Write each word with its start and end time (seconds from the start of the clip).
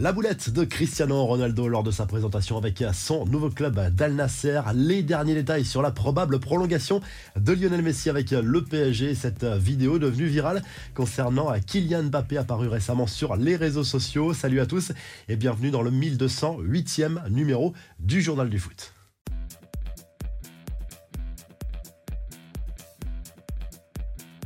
La 0.00 0.12
boulette 0.12 0.48
de 0.48 0.64
Cristiano 0.64 1.26
Ronaldo 1.26 1.68
lors 1.68 1.82
de 1.82 1.90
sa 1.90 2.06
présentation 2.06 2.56
avec 2.56 2.82
son 2.94 3.26
nouveau 3.26 3.50
club 3.50 3.94
d'Al 3.94 4.14
Nasser. 4.14 4.62
Les 4.74 5.02
derniers 5.02 5.34
détails 5.34 5.66
sur 5.66 5.82
la 5.82 5.90
probable 5.90 6.40
prolongation 6.40 7.02
de 7.36 7.52
Lionel 7.52 7.82
Messi 7.82 8.08
avec 8.08 8.30
le 8.30 8.64
PSG. 8.64 9.14
Cette 9.14 9.44
vidéo 9.44 9.98
devenue 9.98 10.24
virale 10.24 10.62
concernant 10.94 11.52
Kylian 11.66 12.04
Mbappé 12.04 12.38
apparu 12.38 12.68
récemment 12.68 13.06
sur 13.06 13.36
les 13.36 13.56
réseaux 13.56 13.84
sociaux. 13.84 14.32
Salut 14.32 14.60
à 14.60 14.66
tous 14.66 14.92
et 15.28 15.36
bienvenue 15.36 15.70
dans 15.70 15.82
le 15.82 15.90
1208e 15.90 17.28
numéro 17.28 17.74
du 17.98 18.22
Journal 18.22 18.48
du 18.48 18.58
Foot. 18.58 18.94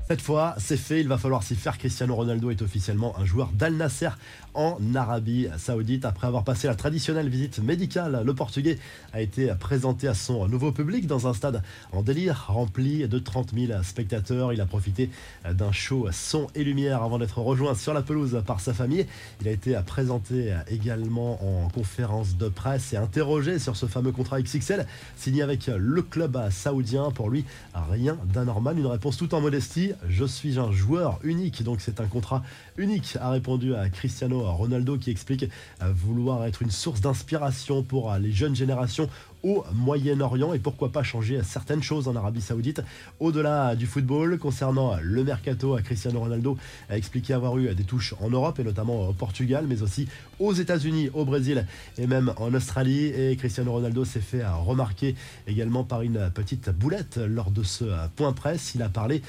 Cette 0.07 0.21
fois, 0.21 0.55
c'est 0.59 0.77
fait, 0.77 1.01
il 1.01 1.09
va 1.09 1.17
falloir 1.17 1.43
s'y 1.43 1.55
faire. 1.55 1.79
Cristiano 1.79 2.15
Ronaldo 2.15 2.51
est 2.51 2.61
officiellement 2.61 3.19
un 3.19 3.25
joueur 3.25 3.49
d'Al 3.55 3.73
Nasser 3.73 4.11
en 4.53 4.77
Arabie 4.95 5.49
Saoudite. 5.57 6.05
Après 6.05 6.27
avoir 6.27 6.45
passé 6.45 6.67
la 6.67 6.75
traditionnelle 6.75 7.31
visite 7.31 7.59
médicale, 7.59 8.21
le 8.23 8.35
Portugais 8.35 8.79
a 9.15 9.23
été 9.23 9.51
présenté 9.59 10.07
à 10.07 10.13
son 10.13 10.47
nouveau 10.47 10.73
public 10.73 11.07
dans 11.07 11.27
un 11.27 11.33
stade 11.33 11.63
en 11.93 12.03
délire 12.03 12.45
rempli 12.49 13.09
de 13.09 13.19
30 13.19 13.55
000 13.55 13.83
spectateurs. 13.83 14.53
Il 14.53 14.61
a 14.61 14.67
profité 14.67 15.09
d'un 15.51 15.73
show 15.73 16.07
son 16.13 16.49
et 16.55 16.65
lumière 16.65 17.03
avant 17.03 17.19
d'être 17.19 17.39
rejoint 17.39 17.75
sur 17.75 17.95
la 17.95 18.03
pelouse 18.03 18.43
par 18.47 18.61
sa 18.61 18.75
famille. 18.75 19.07
Il 19.41 19.49
a 19.49 19.53
été 19.53 19.75
présenté 19.87 20.55
également 20.69 21.39
en 21.43 21.71
conférence 21.71 22.37
de 22.37 22.51
presse 22.51 22.93
et 22.93 22.99
interrogé 22.99 23.59
sur 23.59 23.75
ce 23.75 23.87
fameux 23.87 24.13
contrat 24.13 24.43
XXL 24.43 24.87
signé 25.17 25.43
avec 25.43 25.69
le 25.75 26.03
club 26.03 26.39
saoudien. 26.51 27.11
Pour 27.11 27.31
lui, 27.31 27.47
rien 27.91 28.19
d'anormal, 28.35 28.79
une 28.79 28.87
réponse 28.87 29.17
tout 29.17 29.35
en 29.35 29.41
modestie 29.41 29.94
je 30.09 30.25
suis 30.25 30.59
un 30.59 30.73
joueur 30.73 31.19
unique, 31.23 31.63
donc 31.63 31.81
c'est 31.81 32.01
un 32.01 32.07
contrat 32.07 32.43
unique, 32.77 33.17
a 33.21 33.31
répondu 33.31 33.75
à 33.75 33.89
Cristiano 33.89 34.43
Ronaldo 34.43 34.99
qui 34.99 35.11
explique 35.11 35.47
vouloir 35.81 36.45
être 36.45 36.63
une 36.63 36.71
source 36.71 37.01
d'inspiration 37.01 37.83
pour 37.83 38.13
les 38.15 38.33
jeunes 38.33 38.57
générations 38.57 39.09
au 39.45 39.63
Moyen-Orient 39.75 40.55
et 40.55 40.59
pourquoi 40.59 40.91
pas 40.91 41.03
changer 41.03 41.41
certaines 41.45 41.83
choses 41.83 42.09
en 42.09 42.17
Arabie 42.17 42.41
Saoudite. 42.41 42.83
Au-delà 43.21 43.77
du 43.77 43.87
football, 43.87 44.39
concernant 44.39 44.97
le 45.01 45.23
mercato, 45.23 45.77
Cristiano 45.85 46.21
Ronaldo 46.21 46.57
a 46.89 46.97
expliqué 46.97 47.35
avoir 47.35 47.57
eu 47.59 47.73
des 47.75 47.85
touches 47.85 48.15
en 48.21 48.31
Europe 48.31 48.59
et 48.59 48.65
notamment 48.65 49.09
au 49.09 49.13
Portugal, 49.13 49.67
mais 49.69 49.83
aussi 49.83 50.09
aux 50.41 50.55
États-Unis, 50.55 51.11
au 51.13 51.25
Brésil 51.25 51.67
et 51.99 52.07
même 52.07 52.33
en 52.39 52.53
Australie. 52.55 53.05
Et 53.07 53.37
Cristiano 53.37 53.73
Ronaldo 53.73 54.05
s'est 54.05 54.21
fait 54.21 54.45
remarquer 54.47 55.15
également 55.47 55.85
par 55.85 56.03
une 56.03 56.31
petite 56.35 56.71
boulette 56.71 57.19
lors 57.19 57.51
de 57.51 57.63
ce 57.63 57.85
point 58.17 58.33
presse. 58.33 58.75
Il 58.75 58.83
a 58.83 58.89
parlé 58.89 59.23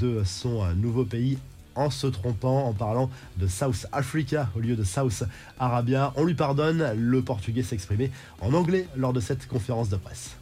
de 0.00 0.22
son 0.24 0.64
nouveau 0.74 1.04
pays 1.04 1.38
en 1.74 1.90
se 1.90 2.06
trompant 2.06 2.66
en 2.66 2.72
parlant 2.72 3.10
de 3.36 3.46
South 3.46 3.86
Africa 3.92 4.48
au 4.56 4.60
lieu 4.60 4.76
de 4.76 4.84
South 4.84 5.24
Arabia. 5.58 6.12
On 6.16 6.24
lui 6.24 6.34
pardonne, 6.34 6.92
le 6.96 7.22
portugais 7.22 7.62
s'exprimait 7.62 8.10
en 8.40 8.52
anglais 8.54 8.88
lors 8.96 9.12
de 9.12 9.20
cette 9.20 9.46
conférence 9.46 9.88
de 9.88 9.96
presse. 9.96 10.36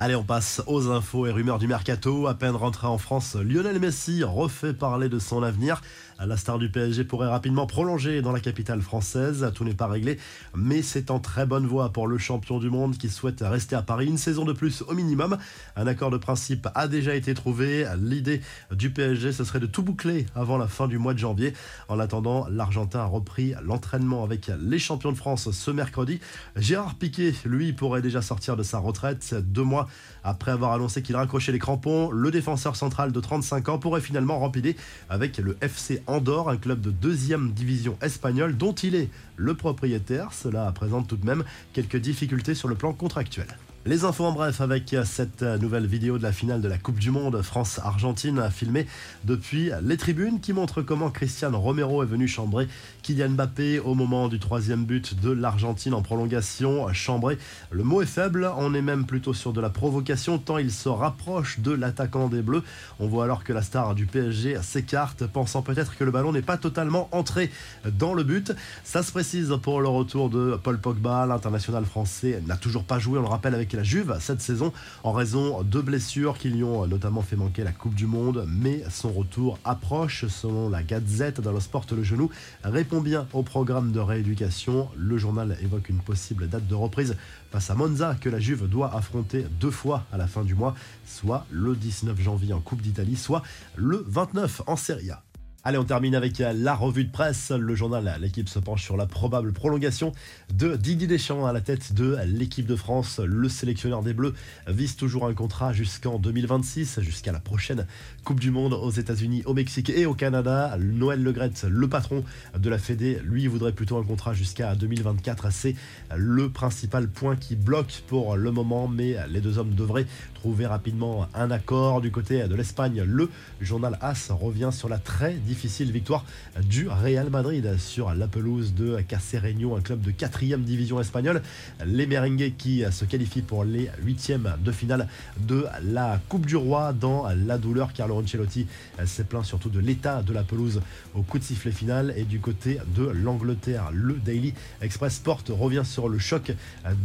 Allez, 0.00 0.14
on 0.14 0.22
passe 0.22 0.62
aux 0.68 0.92
infos 0.92 1.26
et 1.26 1.32
rumeurs 1.32 1.58
du 1.58 1.66
mercato. 1.66 2.28
À 2.28 2.34
peine 2.34 2.54
rentré 2.54 2.86
en 2.86 2.98
France, 2.98 3.34
Lionel 3.34 3.80
Messi 3.80 4.22
refait 4.22 4.72
parler 4.72 5.08
de 5.08 5.18
son 5.18 5.42
avenir. 5.42 5.80
La 6.24 6.36
star 6.36 6.58
du 6.58 6.70
PSG 6.70 7.02
pourrait 7.02 7.28
rapidement 7.28 7.66
prolonger 7.66 8.22
dans 8.22 8.30
la 8.30 8.38
capitale 8.38 8.80
française. 8.80 9.50
Tout 9.56 9.64
n'est 9.64 9.74
pas 9.74 9.88
réglé, 9.88 10.18
mais 10.54 10.82
c'est 10.82 11.10
en 11.10 11.18
très 11.18 11.46
bonne 11.46 11.66
voie 11.66 11.92
pour 11.92 12.06
le 12.06 12.16
champion 12.16 12.60
du 12.60 12.70
monde 12.70 12.96
qui 12.96 13.08
souhaite 13.08 13.40
rester 13.40 13.74
à 13.74 13.82
Paris 13.82 14.06
une 14.06 14.18
saison 14.18 14.44
de 14.44 14.52
plus 14.52 14.82
au 14.82 14.94
minimum. 14.94 15.36
Un 15.74 15.86
accord 15.88 16.10
de 16.10 16.16
principe 16.16 16.68
a 16.76 16.86
déjà 16.86 17.16
été 17.16 17.34
trouvé. 17.34 17.84
L'idée 18.00 18.40
du 18.70 18.90
PSG, 18.90 19.32
ce 19.32 19.42
serait 19.42 19.60
de 19.60 19.66
tout 19.66 19.82
boucler 19.82 20.26
avant 20.36 20.58
la 20.58 20.68
fin 20.68 20.86
du 20.86 20.98
mois 20.98 21.14
de 21.14 21.18
janvier. 21.18 21.54
En 21.88 21.98
attendant, 21.98 22.46
l'Argentin 22.48 23.00
a 23.00 23.06
repris 23.06 23.54
l'entraînement 23.64 24.22
avec 24.22 24.48
les 24.60 24.78
champions 24.78 25.10
de 25.10 25.16
France 25.16 25.50
ce 25.50 25.70
mercredi. 25.72 26.20
Gérard 26.54 26.94
Piquet, 26.94 27.34
lui, 27.44 27.72
pourrait 27.72 28.02
déjà 28.02 28.22
sortir 28.22 28.56
de 28.56 28.62
sa 28.62 28.78
retraite 28.78 29.34
deux 29.34 29.64
mois 29.64 29.87
après 30.24 30.50
avoir 30.50 30.72
annoncé 30.72 31.02
qu'il 31.02 31.16
raccrochait 31.16 31.52
les 31.52 31.58
crampons, 31.58 32.10
le 32.10 32.30
défenseur 32.30 32.76
central 32.76 33.12
de 33.12 33.20
35 33.20 33.68
ans 33.68 33.78
pourrait 33.78 34.00
finalement 34.00 34.38
rempiler 34.38 34.76
avec 35.08 35.38
le 35.38 35.56
FC 35.60 36.02
Andorre, 36.06 36.48
un 36.48 36.56
club 36.56 36.80
de 36.80 36.90
deuxième 36.90 37.52
division 37.52 37.96
espagnole 38.02 38.56
dont 38.56 38.72
il 38.72 38.94
est 38.94 39.08
le 39.36 39.54
propriétaire. 39.54 40.32
Cela 40.32 40.70
présente 40.72 41.08
tout 41.08 41.16
de 41.16 41.26
même 41.26 41.44
quelques 41.72 41.96
difficultés 41.96 42.54
sur 42.54 42.68
le 42.68 42.74
plan 42.74 42.92
contractuel. 42.92 43.46
Les 43.88 44.04
infos 44.04 44.26
en 44.26 44.32
bref 44.32 44.60
avec 44.60 44.94
cette 45.06 45.40
nouvelle 45.40 45.86
vidéo 45.86 46.18
de 46.18 46.22
la 46.22 46.30
finale 46.30 46.60
de 46.60 46.68
la 46.68 46.76
Coupe 46.76 46.98
du 46.98 47.10
Monde 47.10 47.40
France-Argentine 47.40 48.50
filmée 48.50 48.86
depuis 49.24 49.70
les 49.82 49.96
tribunes 49.96 50.40
qui 50.40 50.52
montre 50.52 50.82
comment 50.82 51.10
Cristiano 51.10 51.58
Romero 51.58 52.02
est 52.02 52.06
venu 52.06 52.28
chambrer 52.28 52.68
Kylian 53.02 53.30
Mbappé 53.30 53.78
au 53.78 53.94
moment 53.94 54.28
du 54.28 54.38
troisième 54.38 54.84
but 54.84 55.18
de 55.18 55.30
l'Argentine 55.30 55.94
en 55.94 56.02
prolongation. 56.02 56.92
Chambrer, 56.92 57.38
le 57.70 57.82
mot 57.82 58.02
est 58.02 58.06
faible, 58.06 58.50
on 58.58 58.74
est 58.74 58.82
même 58.82 59.06
plutôt 59.06 59.32
sur 59.32 59.54
de 59.54 59.60
la 59.62 59.70
provocation 59.70 60.36
tant 60.36 60.58
il 60.58 60.70
se 60.70 60.90
rapproche 60.90 61.60
de 61.60 61.72
l'attaquant 61.72 62.28
des 62.28 62.42
Bleus. 62.42 62.64
On 63.00 63.06
voit 63.06 63.24
alors 63.24 63.42
que 63.42 63.54
la 63.54 63.62
star 63.62 63.94
du 63.94 64.04
PSG 64.04 64.58
s'écarte 64.60 65.26
pensant 65.26 65.62
peut-être 65.62 65.96
que 65.96 66.04
le 66.04 66.10
ballon 66.10 66.32
n'est 66.32 66.42
pas 66.42 66.58
totalement 66.58 67.08
entré 67.12 67.50
dans 67.98 68.12
le 68.12 68.22
but. 68.22 68.52
Ça 68.84 69.02
se 69.02 69.12
précise 69.12 69.56
pour 69.62 69.80
le 69.80 69.88
retour 69.88 70.28
de 70.28 70.60
Paul 70.62 70.78
Pogba, 70.78 71.24
l'international 71.24 71.86
français 71.86 72.42
n'a 72.46 72.58
toujours 72.58 72.84
pas 72.84 72.98
joué, 72.98 73.18
on 73.18 73.22
le 73.22 73.28
rappelle 73.28 73.54
avec 73.54 73.77
la 73.78 73.84
Juve 73.84 74.16
cette 74.18 74.40
saison 74.40 74.72
en 75.04 75.12
raison 75.12 75.62
de 75.62 75.80
blessures 75.80 76.36
qui 76.36 76.50
lui 76.50 76.64
ont 76.64 76.84
notamment 76.88 77.22
fait 77.22 77.36
manquer 77.36 77.62
la 77.62 77.70
Coupe 77.70 77.94
du 77.94 78.08
Monde. 78.08 78.44
Mais 78.48 78.82
son 78.90 79.12
retour 79.12 79.56
approche, 79.64 80.26
selon 80.26 80.68
la 80.68 80.82
Gazette 80.82 81.40
dans 81.40 81.52
le 81.52 81.60
Sport 81.60 81.86
Le 81.92 82.02
Genou, 82.02 82.28
répond 82.64 83.00
bien 83.00 83.28
au 83.32 83.44
programme 83.44 83.92
de 83.92 84.00
rééducation. 84.00 84.88
Le 84.96 85.16
journal 85.16 85.56
évoque 85.62 85.90
une 85.90 86.00
possible 86.00 86.48
date 86.48 86.66
de 86.66 86.74
reprise 86.74 87.14
face 87.52 87.70
à 87.70 87.76
Monza 87.76 88.16
que 88.20 88.28
la 88.28 88.40
Juve 88.40 88.68
doit 88.68 88.92
affronter 88.92 89.46
deux 89.60 89.70
fois 89.70 90.04
à 90.12 90.16
la 90.16 90.26
fin 90.26 90.42
du 90.42 90.56
mois, 90.56 90.74
soit 91.06 91.46
le 91.52 91.76
19 91.76 92.20
janvier 92.20 92.54
en 92.54 92.60
Coupe 92.60 92.82
d'Italie, 92.82 93.14
soit 93.14 93.44
le 93.76 94.04
29 94.08 94.62
en 94.66 94.74
Serie 94.74 95.12
A. 95.12 95.22
Allez, 95.64 95.76
on 95.76 95.84
termine 95.84 96.14
avec 96.14 96.38
la 96.38 96.76
revue 96.76 97.04
de 97.04 97.10
presse. 97.10 97.50
Le 97.50 97.74
journal 97.74 98.16
L'équipe 98.20 98.48
se 98.48 98.60
penche 98.60 98.84
sur 98.84 98.96
la 98.96 99.06
probable 99.06 99.52
prolongation 99.52 100.12
de 100.54 100.76
Didier 100.76 101.08
Deschamps 101.08 101.46
à 101.46 101.52
la 101.52 101.60
tête 101.60 101.94
de 101.94 102.16
l'équipe 102.26 102.64
de 102.64 102.76
France. 102.76 103.18
Le 103.18 103.48
sélectionneur 103.48 104.04
des 104.04 104.14
Bleus 104.14 104.34
vise 104.68 104.94
toujours 104.94 105.26
un 105.26 105.34
contrat 105.34 105.72
jusqu'en 105.72 106.20
2026, 106.20 107.00
jusqu'à 107.00 107.32
la 107.32 107.40
prochaine 107.40 107.88
Coupe 108.22 108.38
du 108.38 108.52
Monde 108.52 108.72
aux 108.72 108.92
États-Unis, 108.92 109.42
au 109.46 109.54
Mexique 109.54 109.90
et 109.90 110.06
au 110.06 110.14
Canada. 110.14 110.78
Noël 110.78 111.24
Legrette, 111.24 111.66
le 111.68 111.88
patron 111.88 112.24
de 112.56 112.70
la 112.70 112.78
Fédé, 112.78 113.18
lui 113.24 113.48
voudrait 113.48 113.72
plutôt 113.72 113.98
un 113.98 114.04
contrat 114.04 114.34
jusqu'à 114.34 114.76
2024. 114.76 115.50
C'est 115.50 115.74
le 116.16 116.50
principal 116.50 117.08
point 117.08 117.34
qui 117.34 117.56
bloque 117.56 118.04
pour 118.06 118.36
le 118.36 118.52
moment, 118.52 118.86
mais 118.86 119.16
les 119.28 119.40
deux 119.40 119.58
hommes 119.58 119.74
devraient 119.74 120.06
trouver 120.38 120.66
rapidement 120.66 121.26
un 121.34 121.50
accord 121.50 122.00
du 122.00 122.12
côté 122.12 122.46
de 122.46 122.54
l'Espagne. 122.54 123.02
Le 123.04 123.28
journal 123.60 123.98
AS 124.00 124.30
revient 124.30 124.70
sur 124.70 124.88
la 124.88 124.98
très 124.98 125.34
difficile 125.34 125.90
victoire 125.90 126.24
du 126.62 126.88
Real 126.88 127.28
Madrid 127.28 127.76
sur 127.76 128.14
la 128.14 128.28
pelouse 128.28 128.72
de 128.72 129.00
Cacereño, 129.00 129.74
un 129.74 129.80
club 129.80 130.00
de 130.00 130.12
4 130.12 130.38
division 130.58 131.00
espagnole. 131.00 131.42
Les 131.84 132.06
merengues 132.06 132.52
qui 132.56 132.84
se 132.88 133.04
qualifient 133.04 133.42
pour 133.42 133.64
les 133.64 133.90
huitièmes 134.04 134.54
de 134.64 134.70
finale 134.70 135.08
de 135.40 135.66
la 135.82 136.20
Coupe 136.28 136.46
du 136.46 136.54
Roi 136.54 136.92
dans 136.92 137.26
la 137.46 137.58
douleur. 137.58 137.92
Carlo 137.92 138.14
Ancelotti 138.14 138.68
s'est 139.06 139.24
plaint 139.24 139.44
surtout 139.44 139.70
de 139.70 139.80
l'état 139.80 140.22
de 140.22 140.32
la 140.32 140.44
pelouse 140.44 140.80
au 141.14 141.22
coup 141.22 141.40
de 141.40 141.44
sifflet 141.44 141.72
final. 141.72 142.14
Et 142.16 142.22
du 142.22 142.38
côté 142.38 142.78
de 142.94 143.08
l'Angleterre, 143.08 143.90
le 143.92 144.14
Daily 144.14 144.54
Express 144.82 145.14
Sport 145.14 145.42
revient 145.48 145.82
sur 145.84 146.08
le 146.08 146.20
choc 146.20 146.52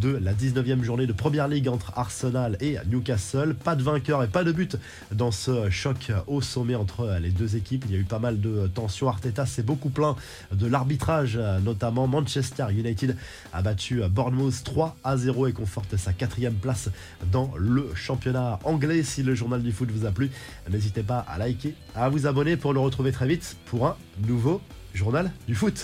de 0.01 0.09
la 0.09 0.35
19e 0.35 0.83
journée 0.83 1.07
de 1.07 1.13
Première 1.13 1.47
Ligue 1.47 1.67
entre 1.67 1.93
Arsenal 1.95 2.57
et 2.61 2.77
Newcastle. 2.85 3.22
Pas 3.63 3.75
de 3.75 3.83
vainqueur 3.83 4.23
et 4.23 4.27
pas 4.27 4.43
de 4.43 4.51
but 4.51 4.77
dans 5.11 5.31
ce 5.31 5.69
choc 5.69 6.11
au 6.27 6.41
sommet 6.41 6.75
entre 6.75 7.17
les 7.21 7.29
deux 7.29 7.55
équipes. 7.55 7.85
Il 7.87 7.93
y 7.93 7.97
a 7.97 7.99
eu 7.99 8.03
pas 8.03 8.19
mal 8.19 8.39
de 8.39 8.67
tension. 8.67 9.07
Arteta 9.09 9.45
s'est 9.45 9.63
beaucoup 9.63 9.89
plaint 9.89 10.15
de 10.51 10.67
l'arbitrage, 10.67 11.39
notamment 11.63 12.07
Manchester 12.07 12.67
United 12.71 13.15
a 13.51 13.61
battu 13.61 14.01
Bournemouth 14.09 14.63
3 14.63 14.97
à 15.03 15.17
0 15.17 15.47
et 15.47 15.53
conforte 15.53 15.97
sa 15.97 16.13
quatrième 16.13 16.55
place 16.55 16.89
dans 17.31 17.51
le 17.57 17.89
championnat 17.95 18.59
anglais. 18.63 19.03
Si 19.03 19.23
le 19.23 19.35
journal 19.35 19.61
du 19.61 19.71
foot 19.71 19.89
vous 19.91 20.05
a 20.05 20.11
plu, 20.11 20.29
n'hésitez 20.69 21.03
pas 21.03 21.19
à 21.19 21.37
liker, 21.37 21.75
à 21.95 22.09
vous 22.09 22.27
abonner 22.27 22.57
pour 22.57 22.73
le 22.73 22.79
retrouver 22.79 23.11
très 23.11 23.27
vite 23.27 23.57
pour 23.65 23.87
un 23.87 23.95
nouveau 24.27 24.61
journal 24.93 25.31
du 25.47 25.55
foot. 25.55 25.81